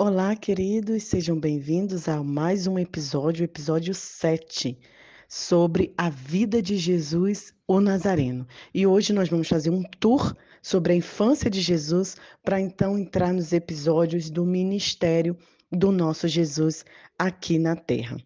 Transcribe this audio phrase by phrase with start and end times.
[0.00, 4.78] Olá, queridos, sejam bem-vindos a mais um episódio, episódio 7,
[5.28, 8.46] sobre a vida de Jesus, o Nazareno.
[8.72, 13.34] E hoje nós vamos fazer um tour sobre a infância de Jesus, para então entrar
[13.34, 15.36] nos episódios do ministério
[15.68, 16.84] do nosso Jesus
[17.18, 18.18] aqui na Terra.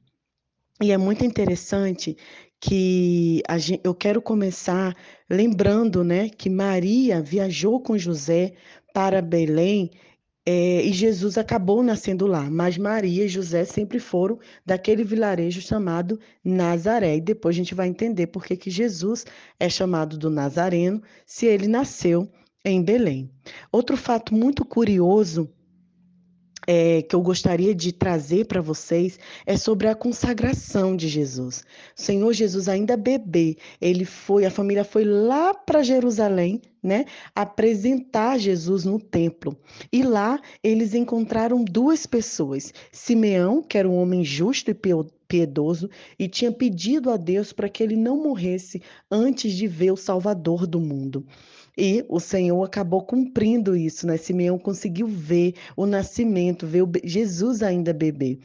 [0.79, 2.19] E é muito interessante
[2.61, 4.95] que gente, eu quero começar
[5.29, 8.53] lembrando, né, que Maria viajou com José
[8.93, 9.91] para Belém
[10.45, 16.19] é, e Jesus acabou nascendo lá, mas Maria e José sempre foram daquele vilarejo chamado
[16.45, 17.17] Nazaré.
[17.17, 19.25] E depois a gente vai entender por que, que Jesus
[19.59, 22.29] é chamado do Nazareno, se ele nasceu
[22.65, 23.31] em Belém.
[23.71, 25.49] Outro fato muito curioso
[26.67, 31.65] é, que eu gostaria de trazer para vocês é sobre a consagração de Jesus.
[31.97, 37.05] O Senhor Jesus ainda bebê, ele foi, a família foi lá para Jerusalém, né,
[37.35, 39.57] apresentar Jesus no templo.
[39.93, 44.75] E lá eles encontraram duas pessoas: Simeão, que era um homem justo e
[45.29, 49.97] piedoso e tinha pedido a Deus para que ele não morresse antes de ver o
[49.97, 51.25] Salvador do mundo.
[51.77, 54.19] E o Senhor acabou cumprindo isso, né?
[54.19, 58.39] Simeão conseguiu ver o nascimento, ver Jesus ainda bebê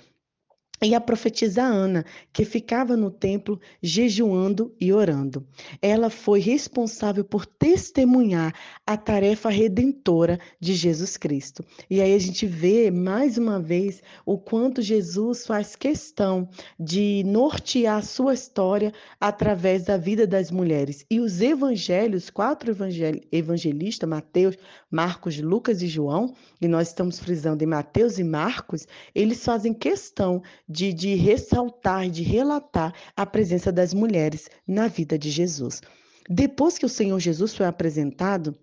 [0.81, 5.45] e a profetisa Ana, que ficava no templo jejuando e orando.
[5.81, 8.53] Ela foi responsável por testemunhar
[8.86, 11.64] a tarefa redentora de Jesus Cristo.
[11.89, 16.47] E aí a gente vê mais uma vez o quanto Jesus faz questão
[16.80, 21.06] de nortear a sua história através da vida das mulheres.
[21.09, 22.72] E os evangelhos, quatro
[23.31, 24.56] evangelistas, Mateus,
[24.91, 30.41] Marcos, Lucas e João, e nós estamos frisando em Mateus e Marcos, eles fazem questão
[30.67, 35.81] de, de ressaltar, de relatar a presença das mulheres na vida de Jesus.
[36.29, 38.55] Depois que o Senhor Jesus foi apresentado,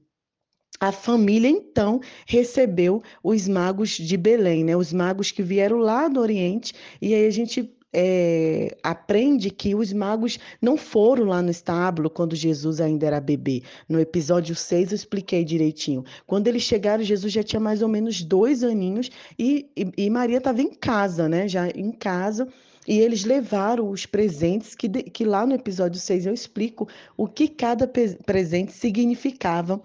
[0.81, 4.77] a família então recebeu os magos de Belém, né?
[4.77, 9.93] Os magos que vieram lá do Oriente, e aí a gente é, aprende que os
[9.93, 13.63] magos não foram lá no estábulo quando Jesus ainda era bebê.
[13.89, 16.05] No episódio 6 eu expliquei direitinho.
[16.27, 20.39] Quando eles chegaram, Jesus já tinha mais ou menos dois aninhos e, e, e Maria
[20.39, 21.47] estava em casa, né?
[21.47, 22.49] Já em casa.
[22.87, 27.49] E eles levaram os presentes, que, que lá no episódio 6 eu explico o que
[27.49, 29.81] cada presente significava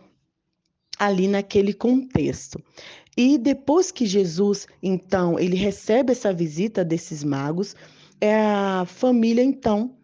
[0.98, 2.62] ali naquele contexto.
[3.16, 7.76] E depois que Jesus, então, ele recebe essa visita desses magos,
[8.22, 9.96] é, a família então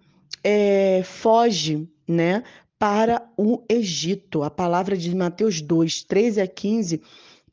[0.43, 2.43] é, foge, né,
[2.77, 4.43] para o Egito.
[4.43, 7.01] A palavra de Mateus 2, 13 a 15,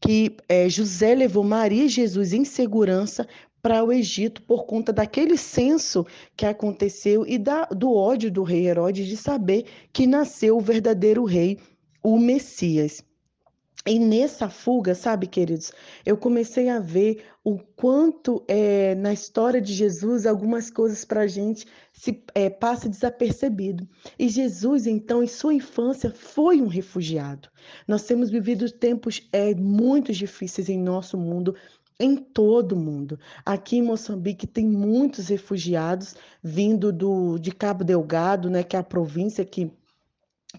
[0.00, 3.26] que é, José levou Maria e Jesus em segurança
[3.62, 6.04] para o Egito por conta daquele censo
[6.36, 11.24] que aconteceu e da, do ódio do rei Herodes de saber que nasceu o verdadeiro
[11.24, 11.58] rei,
[12.02, 13.04] o Messias.
[13.84, 15.72] E nessa fuga, sabe, queridos,
[16.06, 21.26] eu comecei a ver o quanto é, na história de Jesus algumas coisas para a
[21.26, 23.88] gente se é, passa desapercebido.
[24.16, 27.48] E Jesus, então, em sua infância, foi um refugiado.
[27.87, 31.56] Nós temos vivido tempos é, muito difíceis em nosso mundo,
[31.99, 33.19] em todo o mundo.
[33.44, 38.84] Aqui em Moçambique tem muitos refugiados vindo do, de Cabo Delgado, né, que é a
[38.84, 39.72] província que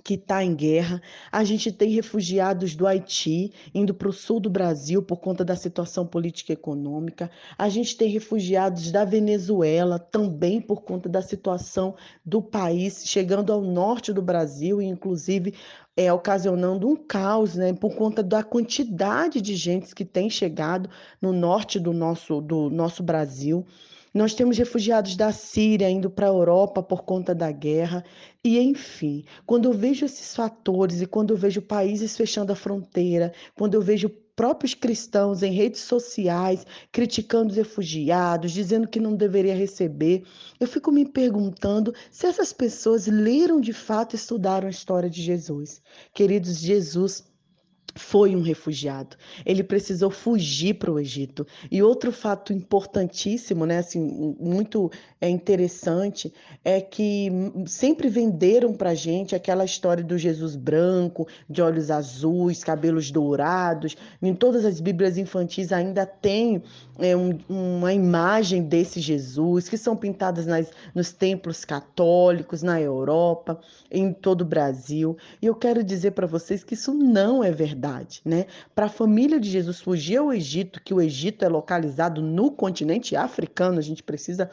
[0.04, 1.02] que está em guerra.
[1.32, 5.56] A gente tem refugiados do Haiti indo para o sul do Brasil por conta da
[5.56, 7.30] situação política e econômica.
[7.58, 11.96] A gente tem refugiados da Venezuela também por conta da situação
[12.26, 15.54] do país, chegando ao norte do Brasil e inclusive
[15.96, 20.90] é, ocasionando um caos, né, por conta da quantidade de gente que tem chegado
[21.22, 23.66] no norte do nosso, do nosso Brasil.
[24.14, 28.04] Nós temos refugiados da Síria indo para a Europa por conta da guerra.
[28.44, 33.34] E, enfim, quando eu vejo esses fatores e quando eu vejo países fechando a fronteira,
[33.56, 39.56] quando eu vejo próprios cristãos em redes sociais criticando os refugiados, dizendo que não deveria
[39.56, 40.24] receber,
[40.60, 45.22] eu fico me perguntando se essas pessoas leram de fato e estudaram a história de
[45.22, 45.82] Jesus.
[46.14, 47.24] Queridos, Jesus
[47.96, 49.16] foi um refugiado.
[49.46, 51.46] Ele precisou fugir para o Egito.
[51.72, 54.92] E outro fato importantíssimo, né, assim, muito
[55.22, 56.34] é interessante,
[56.66, 57.32] é que
[57.66, 63.96] sempre venderam para gente aquela história do Jesus branco, de olhos azuis, cabelos dourados.
[64.22, 66.64] Em todas as Bíblias infantis ainda tem
[66.98, 73.60] é, um, uma imagem desse Jesus que são pintadas nas, nos templos católicos na Europa,
[73.90, 75.16] em todo o Brasil.
[75.42, 77.83] E eu quero dizer para vocês que isso não é verdade
[78.24, 78.46] né?
[78.74, 83.16] Para a família de Jesus fugir ao Egito, que o Egito é localizado no continente
[83.16, 84.50] africano, a gente precisa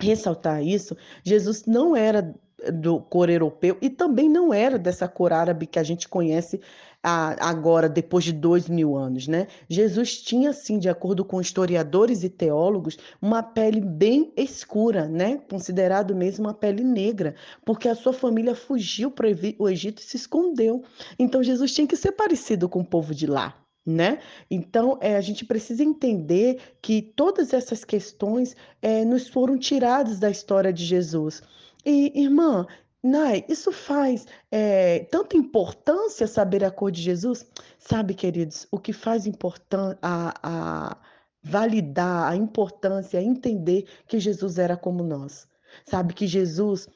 [0.00, 0.96] ressaltar isso.
[1.22, 2.34] Jesus não era
[2.72, 6.60] do cor europeu e também não era dessa cor árabe que a gente conhece
[7.02, 9.46] agora, depois de dois mil anos, né?
[9.68, 15.40] Jesus tinha, sim, de acordo com historiadores e teólogos, uma pele bem escura, né?
[15.48, 17.34] Considerado mesmo uma pele negra,
[17.64, 19.28] porque a sua família fugiu para
[19.58, 20.82] o Egito e se escondeu.
[21.18, 23.56] Então Jesus tinha que ser parecido com o povo de lá.
[23.86, 24.18] Né?
[24.50, 30.30] Então, é, a gente precisa entender que todas essas questões é, nos foram tiradas da
[30.30, 31.42] história de Jesus.
[31.84, 32.66] E, irmã,
[33.02, 37.46] Nai, isso faz é, tanta importância saber a cor de Jesus?
[37.78, 40.98] Sabe, queridos, o que faz importan a,
[41.42, 45.48] validar a importância entender que Jesus era como nós.
[45.86, 46.88] Sabe que Jesus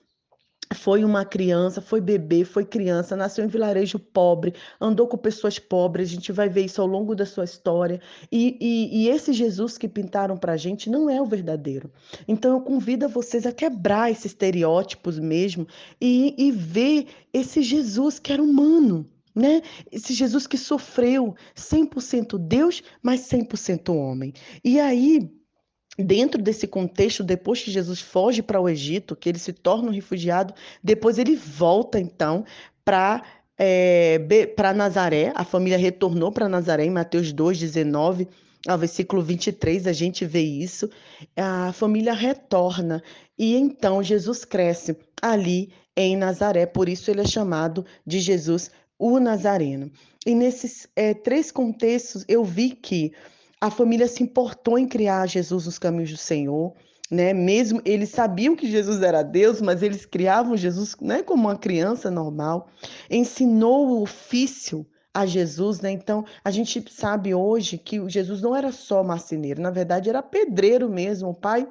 [0.72, 6.08] foi uma criança, foi bebê, foi criança, nasceu em vilarejo pobre, andou com pessoas pobres,
[6.08, 8.00] a gente vai ver isso ao longo da sua história.
[8.30, 11.90] E, e, e esse Jesus que pintaram para a gente não é o verdadeiro.
[12.26, 15.66] Então eu convido a vocês a quebrar esses estereótipos mesmo
[16.00, 19.06] e, e ver esse Jesus que era humano.
[19.34, 19.62] Né?
[19.90, 24.32] Esse Jesus que sofreu 100% Deus, mas 100% homem.
[24.62, 25.28] E aí,
[25.98, 29.92] dentro desse contexto, depois que Jesus foge para o Egito, que ele se torna um
[29.92, 32.44] refugiado, depois ele volta então
[32.84, 33.22] para
[33.56, 34.18] é,
[34.56, 38.26] para Nazaré, a família retornou para Nazaré em Mateus 2, 19
[38.66, 40.88] ao versículo 23, a gente vê isso.
[41.36, 43.02] A família retorna
[43.38, 49.20] e então Jesus cresce ali em Nazaré, por isso ele é chamado de Jesus o
[49.20, 49.90] Nazareno.
[50.26, 53.12] E nesses é, três contextos eu vi que
[53.64, 56.74] a família se importou em criar Jesus nos caminhos do Senhor,
[57.10, 57.32] né?
[57.32, 62.10] Mesmo eles sabiam que Jesus era Deus, mas eles criavam Jesus, né, como uma criança
[62.10, 62.68] normal.
[63.08, 65.90] Ensinou o ofício a Jesus, né?
[65.90, 70.90] Então, a gente sabe hoje que Jesus não era só marceneiro, na verdade era pedreiro
[70.90, 71.30] mesmo.
[71.30, 71.66] O pai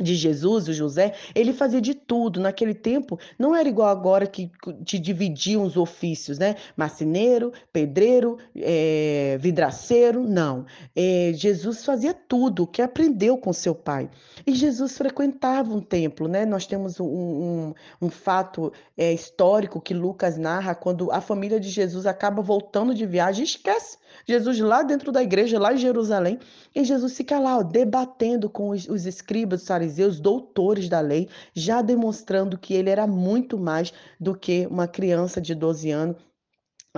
[0.00, 2.40] de Jesus, o José, ele fazia de tudo.
[2.40, 4.50] Naquele tempo, não era igual agora que
[4.84, 6.56] te dividiam os ofícios, né?
[6.76, 10.66] Marceneiro, pedreiro, é, vidraceiro, não.
[10.94, 14.10] É, Jesus fazia tudo que aprendeu com seu pai.
[14.46, 16.44] E Jesus frequentava um templo, né?
[16.44, 21.68] Nós temos um, um, um fato é, histórico que Lucas narra quando a família de
[21.68, 26.38] Jesus acaba voltando de viagem, esquece Jesus lá dentro da igreja, lá em Jerusalém,
[26.74, 31.28] e Jesus fica lá ó, debatendo com os, os escribas, os fariseus, doutores da lei,
[31.54, 36.16] já demonstrando que ele era muito mais do que uma criança de 12 anos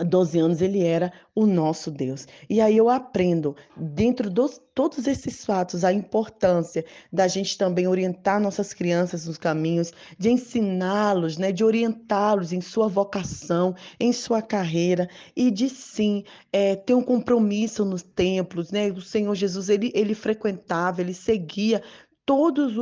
[0.05, 2.27] 12 anos ele era o nosso Deus.
[2.51, 8.39] E aí eu aprendo, dentro de todos esses fatos, a importância da gente também orientar
[8.39, 15.09] nossas crianças nos caminhos, de ensiná-los, né, de orientá-los em sua vocação, em sua carreira,
[15.35, 18.71] e de sim é, ter um compromisso nos templos.
[18.71, 18.91] Né?
[18.91, 21.83] O Senhor Jesus ele, ele frequentava, ele seguia
[22.27, 22.73] todas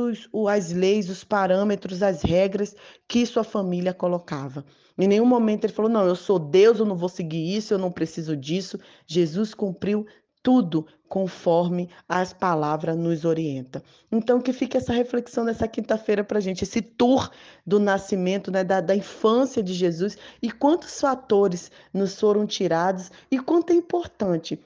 [0.49, 2.75] as leis, os parâmetros, as regras
[3.07, 4.65] que sua família colocava.
[4.97, 7.77] Em nenhum momento ele falou: não, eu sou Deus, eu não vou seguir isso, eu
[7.77, 8.79] não preciso disso.
[9.05, 10.05] Jesus cumpriu
[10.41, 13.83] tudo conforme as palavras nos orienta.
[14.11, 17.29] Então, que fique essa reflexão nessa quinta-feira para gente, esse tour
[17.65, 23.39] do nascimento, né, da, da infância de Jesus e quantos fatores nos foram tirados e
[23.39, 24.59] quanto é importante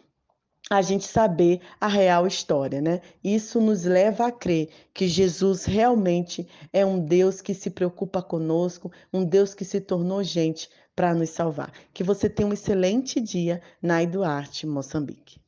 [0.70, 3.02] a gente saber a real história, né?
[3.24, 8.92] Isso nos leva a crer que Jesus realmente é um Deus que se preocupa conosco,
[9.12, 11.74] um Deus que se tornou gente para nos salvar.
[11.92, 15.40] Que você tenha um excelente dia na Eduarte, Moçambique.